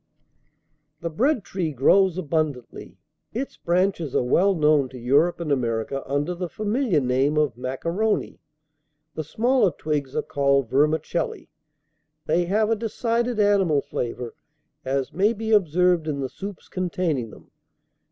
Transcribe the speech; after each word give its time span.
"The 1.01 1.11
bread 1.11 1.43
tree 1.43 1.71
grows 1.71 2.17
abundantly. 2.17 2.97
Its 3.35 3.57
branches 3.57 4.15
are 4.15 4.23
well 4.23 4.55
known 4.55 4.89
to 4.89 4.97
Europe 4.97 5.39
and 5.39 5.51
America 5.51 6.01
under 6.07 6.33
the 6.33 6.49
familiar 6.49 6.99
name 6.99 7.37
of 7.37 7.55
macaroni. 7.55 8.39
The 9.13 9.23
smaller 9.23 9.69
twigs 9.71 10.15
are 10.15 10.23
called 10.23 10.71
vermicelli. 10.71 11.49
They 12.25 12.45
have 12.45 12.71
a 12.71 12.75
decided 12.75 13.39
animal 13.39 13.83
flavor, 13.83 14.33
as 14.83 15.13
may 15.13 15.33
be 15.33 15.51
observed 15.51 16.07
in 16.07 16.19
the 16.19 16.29
soups 16.29 16.67
containing 16.67 17.29
them. 17.29 17.51